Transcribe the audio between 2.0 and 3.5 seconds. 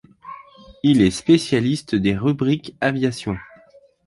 rubriques aviations.